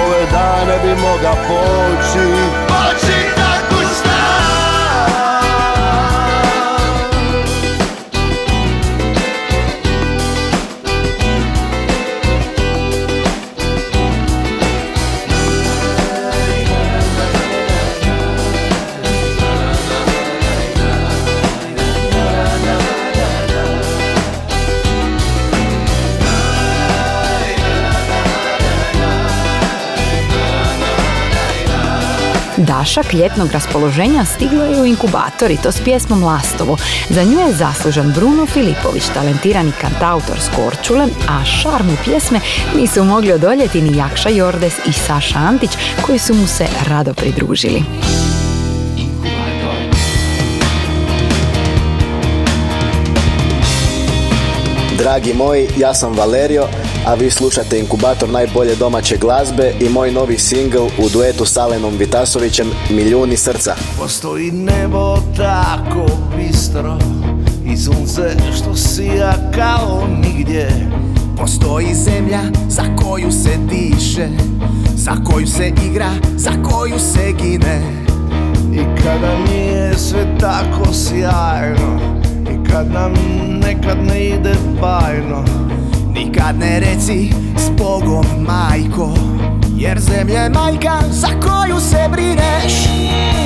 Ove 0.06 0.26
dane 0.32 0.78
bi 0.84 1.02
moga 1.02 1.34
Poći 1.48 2.42
Dašak 32.96 33.13
ljetnog 33.13 33.52
raspoloženja 33.52 34.25
stiglo 34.25 34.63
je 34.63 34.81
u 34.81 34.85
inkubator 34.85 35.52
i 35.52 35.58
to 35.58 35.71
s 35.71 35.81
pjesmom 35.81 36.23
Lastovo. 36.23 36.77
Za 37.10 37.23
nju 37.23 37.39
je 37.39 37.54
zaslužan 37.54 38.12
Bruno 38.12 38.46
Filipović, 38.46 39.04
talentirani 39.13 39.71
kantautor 39.81 40.39
s 40.39 40.50
Korčule, 40.56 41.08
a 41.29 41.46
šarmu 41.46 41.98
pjesme 42.06 42.39
nisu 42.75 43.04
mogli 43.04 43.31
odoljeti 43.31 43.81
ni 43.81 43.98
Jakša 43.98 44.29
Jordes 44.29 44.73
i 44.85 44.94
Saša 44.94 45.39
Antić, 45.39 45.71
koji 46.06 46.19
su 46.19 46.33
mu 46.33 46.48
se 46.48 46.65
rado 46.89 47.13
pridružili. 47.13 47.83
Dragi 55.04 55.33
moji, 55.33 55.67
ja 55.77 55.93
sam 55.93 56.13
Valerio, 56.17 56.67
a 57.06 57.13
vi 57.13 57.31
slušate 57.31 57.79
inkubator 57.79 58.29
najbolje 58.29 58.75
domaće 58.75 59.17
glazbe 59.17 59.73
i 59.79 59.89
moj 59.89 60.12
novi 60.12 60.37
singl 60.37 60.77
u 60.77 61.10
duetu 61.13 61.45
s 61.45 61.58
Alenom 61.58 61.97
Vitasovićem 61.97 62.67
Milijuni 62.89 63.37
srca. 63.37 63.75
Postoji 63.99 64.51
nebo 64.51 65.17
tako 65.37 66.06
bistro 66.37 66.97
I 67.73 67.77
sunce 67.77 68.35
što 68.58 68.75
sija 68.75 69.33
kao 69.56 70.08
nigdje 70.08 70.69
Postoji 71.37 71.93
zemlja 71.93 72.41
za 72.69 72.83
koju 72.95 73.31
se 73.31 73.58
diše 73.69 74.27
Za 74.95 75.12
koju 75.25 75.47
se 75.47 75.71
igra, 75.85 76.12
za 76.35 76.51
koju 76.71 76.99
se 76.99 77.31
gine 77.31 77.81
I 78.73 79.04
kada 79.04 79.37
nije 79.51 79.97
sve 79.97 80.37
tako 80.39 80.93
sjajno 80.93 82.23
I 82.54 82.69
kad 82.71 82.91
nam 82.91 83.13
nekad 83.62 83.97
ne 84.06 84.25
ide 84.25 84.56
bajno. 84.81 85.43
Nikad 86.13 86.60
ne 86.60 86.79
reci 86.79 87.33
s 87.58 87.69
Bogom 87.77 88.25
majko. 88.39 89.10
Jer 89.75 89.99
zemlja 89.99 90.39
je 90.39 90.49
majka 90.49 90.99
za 91.10 91.27
koju 91.27 91.79
se 91.79 92.10
brineš. 92.12 92.73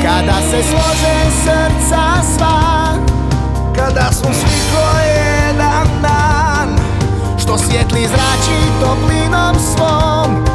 Kada 0.03 0.37
se 0.51 0.63
slože 0.69 1.15
srca 1.43 2.03
sva 2.35 2.93
Kada 3.75 4.11
smo 4.11 4.33
svi 4.33 4.59
ko 4.73 4.99
jedan 4.99 5.87
dan. 6.01 6.77
Što 7.37 7.57
svijetli 7.57 8.07
zrači 8.07 8.59
toplinom 8.81 9.55
svom. 9.55 10.45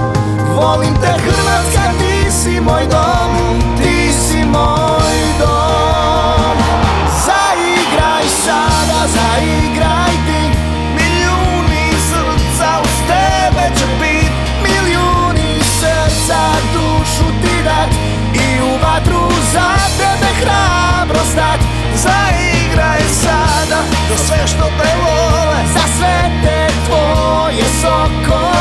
Volim 0.57 0.94
te 0.94 1.12
Hrvatska, 1.20 1.90
ti 1.98 2.30
si 2.30 2.61
moj 2.61 2.82
dom 2.90 3.61
Ti 3.76 4.12
si 4.12 4.44
moj 4.44 4.91
za 19.53 19.68
tebe 19.98 20.30
hrabrost 20.40 21.36
dat 21.36 21.61
Zaigraj 21.94 23.00
sada 23.22 23.80
za 24.09 24.16
sve 24.24 24.46
što 24.46 24.64
te 24.64 24.90
vole 25.03 25.59
Za 25.74 25.84
sve 25.96 26.30
te 26.42 26.66
tvoje 26.86 27.64
sokolove 27.80 28.51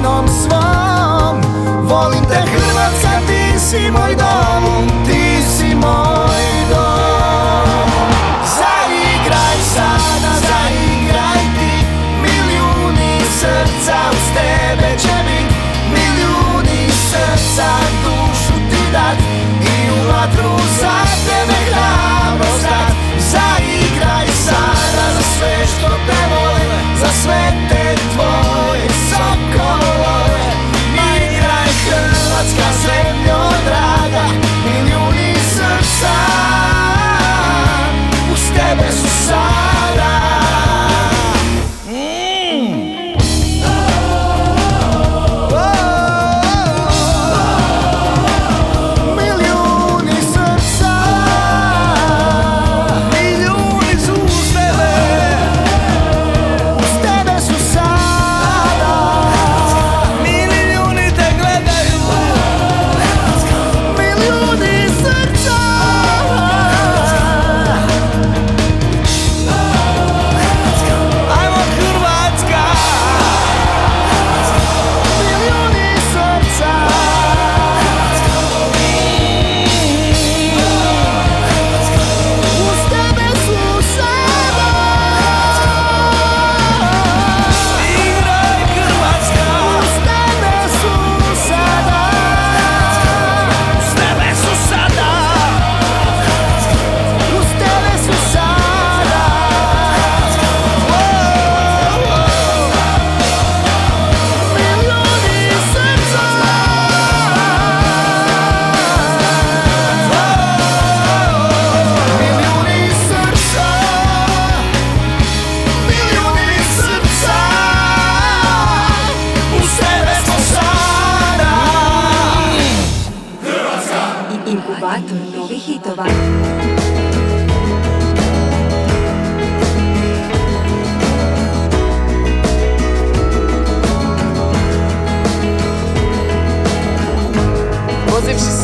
imenom 0.00 0.28
svom. 0.28 1.40
Volim 1.88 2.24
te 2.24 2.34
Hrvatska, 2.34 3.20
ti 3.26 3.58
si 3.58 3.90
moj 3.90 4.09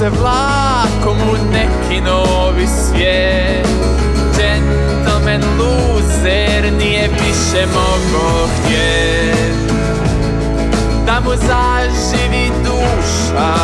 se 0.07 0.11
vlakom 0.11 1.17
u 1.31 1.53
neki 1.53 2.01
novi 2.01 2.67
svijet. 2.67 3.67
Gentleman 4.37 5.43
loser 5.59 6.73
nije 6.79 7.09
više 7.09 7.67
mogo 7.67 8.49
htjet. 8.57 9.73
Da 11.07 11.21
mu 11.21 11.31
zaživi 11.31 12.51
duša, 12.65 13.55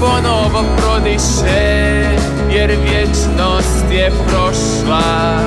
ponovo 0.00 0.64
prodiše 0.76 2.04
Jer 2.50 2.70
vječnost 2.70 3.84
je 3.90 4.10
prošla. 4.28 5.38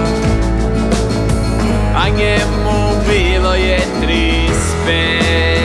A 1.96 2.10
njemu 2.10 2.92
bilo 3.08 3.56
je 3.56 3.80
35 4.02 5.61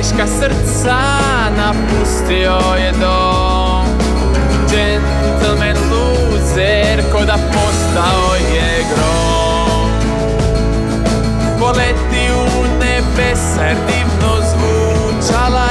teška 0.00 0.26
srca 0.26 0.98
napustio 1.56 2.58
je 2.84 2.92
dom. 3.00 3.86
Gentleman 4.70 5.76
loser 5.90 7.02
ko 7.12 7.24
da 7.24 7.34
postao 7.34 8.34
je 8.54 8.84
grom. 8.94 9.90
Poleti 11.60 12.32
u 12.32 12.62
nebesa 12.78 13.64
jer 13.64 13.76
divno 13.86 14.36
zvučala 14.50 15.69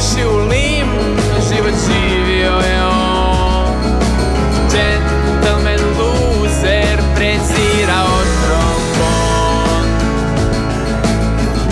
silnim 0.00 0.88
život 1.48 1.74
živio 1.86 2.50
je 2.50 2.84
on. 2.84 3.74
Gentleman 4.72 5.80
loser 5.98 6.98
prezira 7.14 8.04
trombon. 8.44 9.88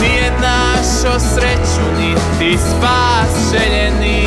Nije 0.00 0.32
našo 0.40 1.20
sreću 1.20 1.86
niti 1.98 2.58
spas 2.58 3.52
željenim 3.52 4.25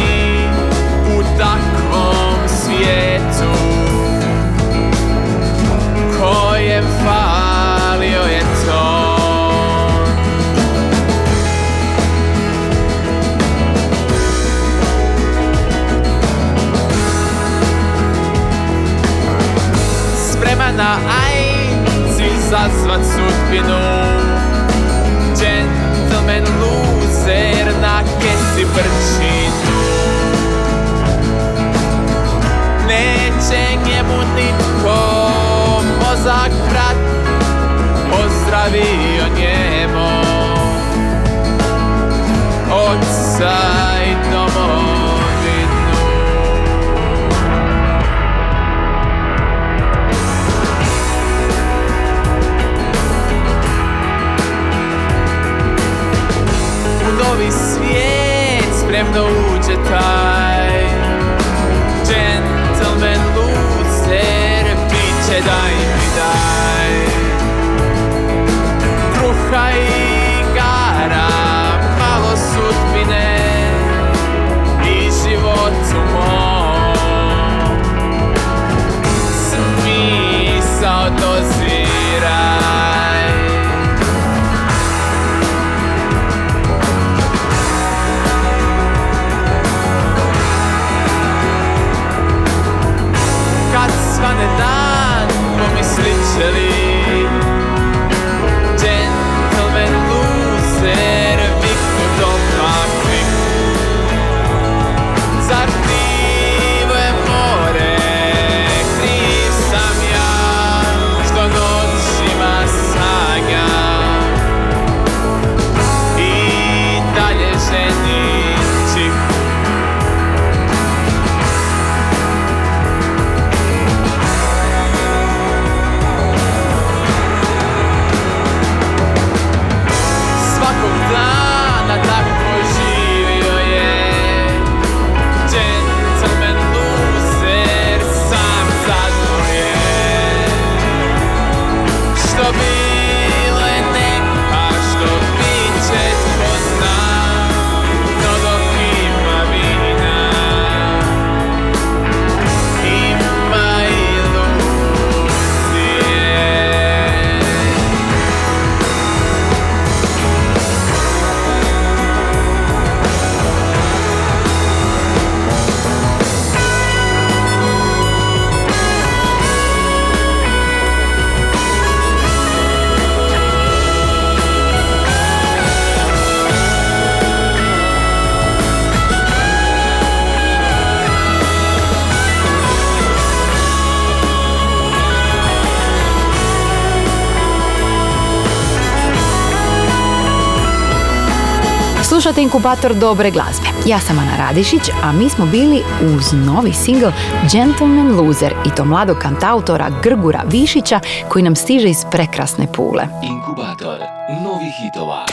inkubator 192.49 192.93
dobre 192.93 193.31
glazbe. 193.31 193.67
Ja 193.85 193.99
sam 193.99 194.19
Ana 194.19 194.37
Radišić, 194.37 194.81
a 195.03 195.11
mi 195.11 195.29
smo 195.29 195.45
bili 195.45 195.81
uz 196.01 196.33
novi 196.33 196.73
single 196.73 197.11
Gentleman 197.51 198.19
Loser 198.19 198.53
i 198.65 198.69
to 198.75 198.85
mladog 198.85 199.17
kantautora 199.17 199.89
Grgura 200.03 200.43
Višića 200.47 200.99
koji 201.27 201.43
nam 201.43 201.55
stiže 201.55 201.89
iz 201.89 201.97
prekrasne 202.11 202.67
pule. 202.73 203.07
Inkubator 203.23 203.99
novih 204.43 204.73
hitova. 204.83 205.25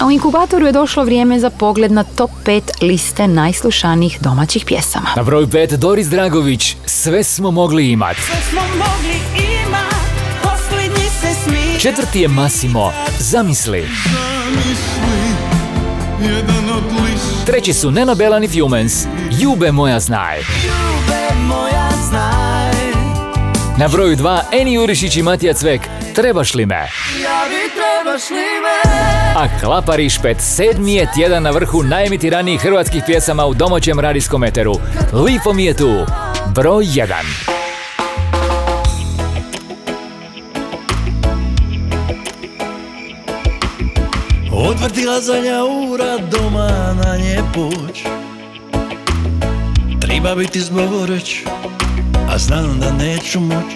A 0.00 0.06
u 0.06 0.10
inkubatoru 0.10 0.66
je 0.66 0.72
došlo 0.72 1.04
vrijeme 1.04 1.40
za 1.40 1.50
pogled 1.50 1.92
na 1.92 2.04
top 2.04 2.30
5 2.44 2.82
liste 2.82 3.28
najslušanijih 3.28 4.18
domaćih 4.20 4.64
pjesama. 4.64 5.08
Na 5.16 5.22
broju 5.22 5.46
5 5.46 5.76
Doris 5.76 6.06
Dragović, 6.06 6.76
sve 6.86 7.24
smo 7.24 7.50
mogli 7.50 7.90
imat. 7.90 8.16
smo 8.50 8.60
mogli 8.60 9.44
imat, 9.66 9.94
posljednji 10.42 11.08
se 11.20 11.34
smije. 11.44 11.78
Četvrti 11.80 12.20
je 12.20 12.28
Massimo, 12.28 12.92
zamisli. 13.18 13.80
List 14.56 15.33
Treći 17.46 17.72
su 17.72 17.90
Nena 17.90 18.14
Belan 18.14 18.44
i 18.44 18.48
Fumens, 18.48 19.06
Jube 19.30 19.72
moja 19.72 20.00
znaj. 20.00 20.38
moja 21.48 21.88
znaj 22.08 22.74
Na 23.78 23.88
broju 23.88 24.16
2 24.16 24.40
Eni 24.52 24.74
Jurišić 24.74 25.16
i 25.16 25.22
Matija 25.22 25.54
Cvek, 25.54 25.80
trebaš 26.14 26.54
li 26.54 26.66
me? 26.66 26.74
Ja 26.74 27.42
vi 27.48 27.70
trebaš 27.74 28.30
li 28.30 28.36
me 28.36 29.04
A 29.36 29.60
Klapari 29.60 30.10
Špet 30.10 30.36
sedmi 30.40 30.94
je 30.94 31.10
tjedan 31.14 31.42
na 31.42 31.50
vrhu 31.50 31.82
najemitiranijih 31.82 32.60
hrvatskih 32.60 33.02
pjesama 33.06 33.46
u 33.46 33.54
domaćem 33.54 34.00
radijskom 34.00 34.44
eteru. 34.44 34.74
Lipo 35.12 35.52
mi 35.52 35.64
je 35.64 35.76
tu, 35.76 36.06
broj 36.54 36.84
1. 36.84 37.53
Odvrtila 44.74 45.20
zadnja 45.20 45.64
ura 45.64 46.18
doma 46.18 46.94
na 47.04 47.16
nje 47.16 47.42
poć. 47.54 48.02
Treba 50.00 50.34
biti 50.34 50.60
zboreć, 50.60 51.42
a 52.30 52.38
znam 52.38 52.80
da 52.80 52.92
neću 52.92 53.40
moć. 53.40 53.72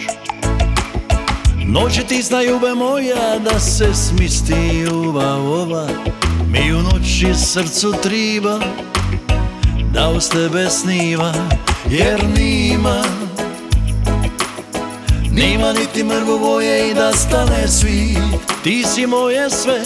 Noći 1.67 2.03
ti 2.03 2.23
zna 2.23 2.43
ljube 2.43 2.75
moja 2.75 3.39
da 3.39 3.61
se 3.61 3.95
smisti 3.95 4.55
ljubav 4.55 5.53
ova. 5.53 5.89
Mi 6.53 6.73
u 6.73 6.83
noći 6.83 7.35
srcu 7.35 7.93
triba 8.03 8.59
da 9.93 10.09
uz 10.09 10.29
tebe 10.29 10.71
sniva 10.71 11.33
Jer 11.91 12.25
nima 12.39 13.05
Nima 15.31 15.73
niti 15.73 16.05
mrvu 16.05 16.39
boje 16.39 16.91
i 16.91 16.95
da 16.95 17.13
stane 17.13 17.69
svit 17.69 18.19
Ti 18.65 18.85
si 18.95 19.07
moje 19.07 19.51
sve, 19.51 19.83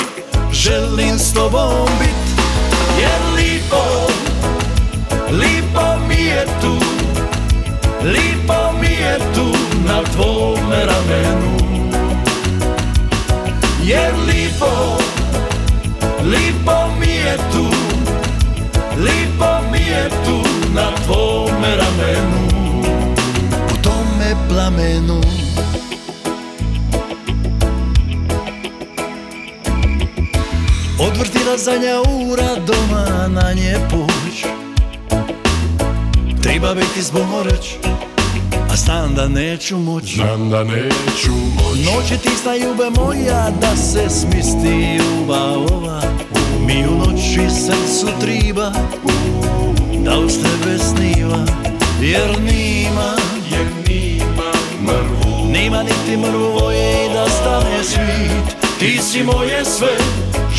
želim 0.52 1.18
s 1.18 1.32
tobom 1.32 1.88
bit 1.98 2.22
Jer 2.98 3.20
lipo, 3.36 3.82
lipo 5.30 5.98
mi 6.08 6.24
je 6.24 6.46
tu. 6.60 6.78
Lipo 8.04 8.72
mi 8.80 8.86
je 8.88 9.18
tu 9.34 9.46
na 9.86 10.02
tvome 10.02 10.76
ramenu. 10.86 11.56
Jer 13.82 14.12
lipo, 14.26 14.98
lipo 16.22 16.76
mi 17.00 17.06
je 17.12 17.36
tu. 17.52 17.66
Lipo 18.96 19.50
mi 19.72 19.78
je 19.78 20.08
tu 20.24 20.42
na 20.74 20.92
tvome 21.06 21.76
ramenu. 21.76 22.48
U 23.72 23.82
tome 23.82 24.36
plamenu 24.48 25.20
Odvrtila 31.22 31.58
zadnja 31.58 32.00
ura 32.00 32.56
doma 32.66 33.28
na 33.28 33.52
nje 33.52 33.76
puć. 33.90 34.44
Treba 36.42 36.74
biti 36.74 37.02
zboreć 37.02 37.74
A 38.72 38.76
znam 38.76 39.14
da 39.14 39.28
neću 39.28 39.78
moć. 39.78 40.14
Znam 40.14 40.50
da 40.50 40.64
neću 40.64 41.30
moć. 41.30 41.78
Noći 41.78 42.22
ti 42.22 42.28
zna 42.42 42.56
ljube 42.56 42.90
moja 42.96 43.50
Da 43.60 43.76
se 43.76 44.10
smisti 44.10 44.98
ljubav 44.98 45.74
ova. 45.74 46.02
Mi 46.66 46.86
u 46.88 46.98
noći 46.98 47.50
srcu 47.50 48.06
triba 48.20 48.72
Da 50.04 50.18
uz 50.18 50.32
tebe 50.32 50.78
sniva? 50.78 51.44
Jer 52.00 52.40
nima 52.40 53.16
Jer 53.50 53.66
nima 53.88 54.52
mrvu. 54.82 55.52
Nima 55.52 55.82
niti 55.82 56.16
mrvu 56.16 56.58
voje 56.60 57.06
i 57.06 57.12
da 57.14 57.28
stane 57.28 57.84
svit. 57.84 58.56
Ti 58.78 58.98
si 58.98 59.22
moje 59.22 59.64
sve 59.64 59.96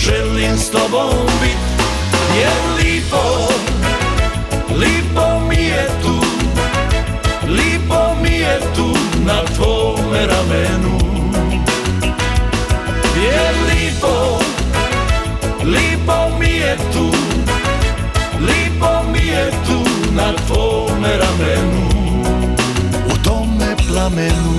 želim 0.05 0.57
s 0.57 0.69
tobom 0.69 1.27
bit. 1.41 1.57
Jer 2.35 2.59
lipo, 2.77 3.23
lipo 4.79 5.39
mi 5.47 5.63
je 5.63 5.87
tu 6.03 6.19
Lipo 7.47 8.15
mi 8.21 8.29
je 8.39 8.59
tu 8.75 8.97
na 9.25 9.43
tvome 9.55 10.27
ramenu. 10.27 10.97
Jer 13.15 13.53
lipo, 13.69 14.39
lipo 15.63 16.37
mi 16.39 16.51
je 16.51 16.77
tu 16.93 17.11
Lipo 18.39 19.03
mi 19.11 19.27
je 19.27 19.51
tu 19.67 19.79
na 20.15 20.33
tvome 20.47 21.17
ramenu. 21.17 21.87
U 23.13 23.17
tome 23.23 23.75
plamenu. 23.87 24.53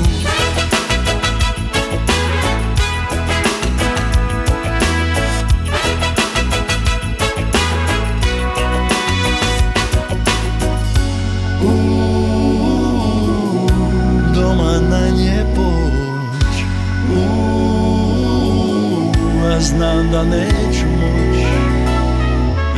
Znam 19.76 20.10
da 20.10 20.22
neću 20.24 20.86
moć. 21.00 21.38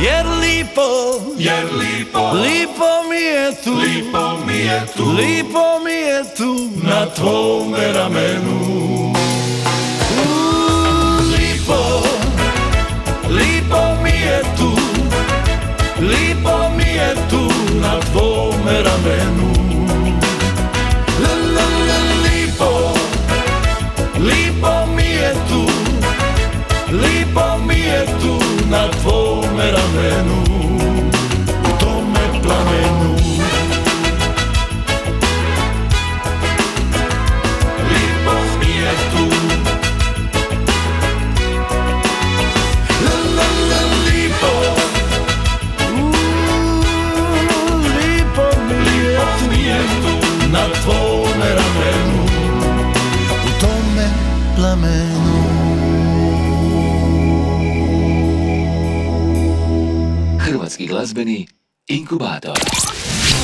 Jer 0.01 0.25
lipo, 0.41 0.89
jer 1.37 1.65
lipo, 1.65 2.31
lipo 2.31 3.09
mi 3.09 3.21
je 3.21 3.51
tu, 3.63 3.73
lipo 3.73 4.37
mi 4.47 4.57
je 4.57 4.81
tu, 4.97 5.03
lipo 5.03 5.79
mi 5.85 5.91
je 5.91 6.23
tu. 6.37 6.69
Na 6.87 7.05
tvome 7.05 7.93
ramenu. 7.93 8.96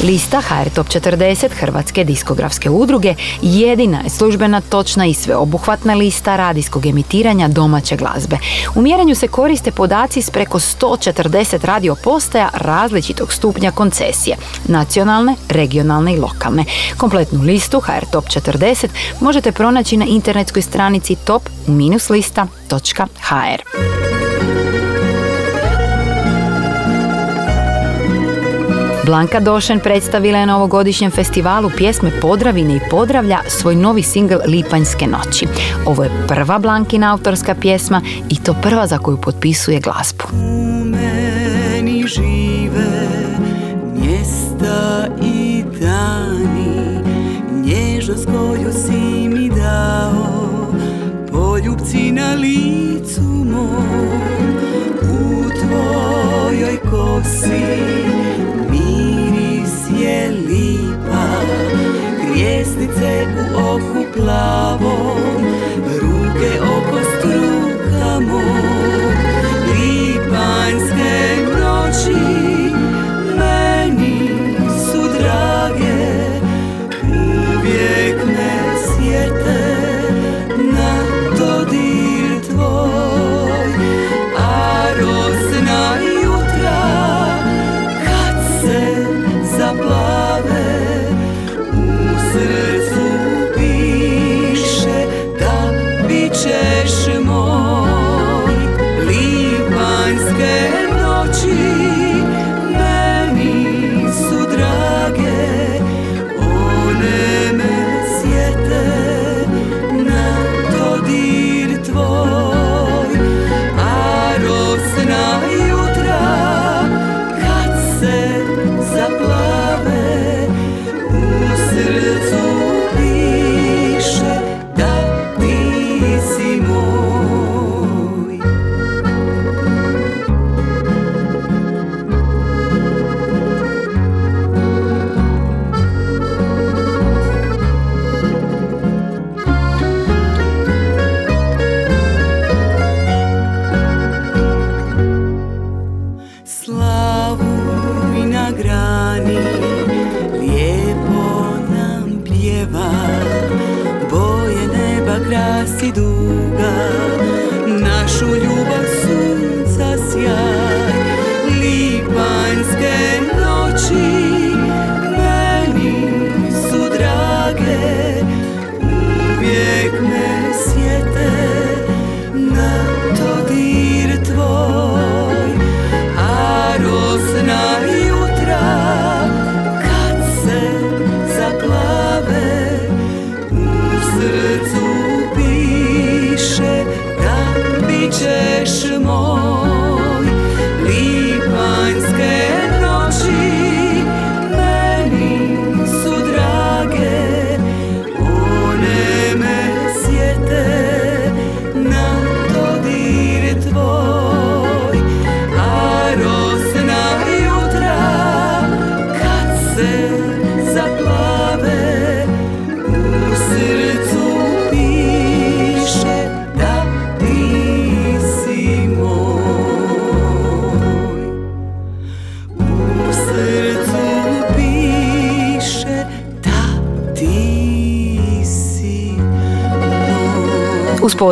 Lista 0.03 0.41
HR 0.41 0.69
Top 0.69 0.87
40 0.87 1.49
Hrvatske 1.59 2.03
diskografske 2.03 2.69
udruge 2.69 3.15
jedina 3.41 4.01
je 4.03 4.09
službena, 4.09 4.61
točna 4.61 5.05
i 5.05 5.13
sveobuhvatna 5.13 5.93
lista 5.93 6.35
radijskog 6.35 6.85
emitiranja 6.85 7.47
domaće 7.47 7.95
glazbe. 7.95 8.37
U 8.75 8.81
mjerenju 8.81 9.15
se 9.15 9.27
koriste 9.27 9.71
podaci 9.71 10.21
s 10.21 10.29
preko 10.29 10.59
140 10.59 11.65
radio 11.65 11.95
postaja 12.03 12.49
različitog 12.53 13.33
stupnja 13.33 13.71
koncesije, 13.71 14.37
nacionalne, 14.67 15.35
regionalne 15.49 16.13
i 16.13 16.19
lokalne. 16.19 16.65
Kompletnu 16.97 17.41
listu 17.41 17.79
HR 17.79 18.05
Top 18.11 18.25
40 18.25 18.87
možete 19.19 19.51
pronaći 19.51 19.97
na 19.97 20.05
internetskoj 20.05 20.61
stranici 20.61 21.15
top-lista.hr. 21.15 24.12
Blanka 29.05 29.39
Došen 29.39 29.79
predstavila 29.79 30.39
je 30.39 30.45
na 30.45 30.57
ovogodišnjem 30.57 31.11
festivalu 31.11 31.71
pjesme 31.77 32.11
Podravine 32.21 32.75
i 32.75 32.79
Podravlja 32.91 33.39
svoj 33.47 33.75
novi 33.75 34.03
singl 34.03 34.35
Lipanjske 34.47 35.07
noći. 35.07 35.47
Ovo 35.85 36.03
je 36.03 36.25
prva 36.27 36.59
Blankina 36.59 37.11
autorska 37.11 37.55
pjesma 37.55 38.01
i 38.29 38.35
to 38.43 38.55
prva 38.61 38.87
za 38.87 38.97
koju 38.97 39.17
potpisuje 39.21 39.79
glazbu. 39.79 40.23
meni 40.85 42.07
žive 42.07 43.07
mjesta 43.95 45.07
i 45.23 45.63
dani 45.81 46.99
Nježnost 47.65 48.25
koju 48.25 48.73
si 48.73 49.27
mi 49.29 49.49
dao 49.49 50.73
Poljubci 51.31 52.11
na 52.11 52.33
licu 52.33 53.21
mom 53.21 54.42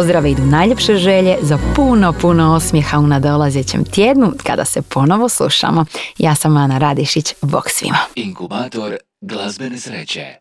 pozdrave 0.02 0.32
idu 0.32 0.46
najljepše 0.46 0.96
želje 0.96 1.38
za 1.42 1.58
puno, 1.76 2.14
puno 2.14 2.54
osmijeha 2.54 3.00
u 3.00 3.08
nadolazećem 3.08 3.86
tjednu 3.86 4.34
kada 4.44 4.66
se 4.66 4.82
ponovo 4.82 5.30
slušamo. 5.30 5.86
Ja 6.18 6.36
sam 6.36 6.58
Ana 6.58 6.78
Radišić, 6.78 7.34
bok 7.42 7.70
svima. 7.70 7.98
Inkubator 8.16 8.96
glazbene 9.22 9.78
sreće. 9.78 10.41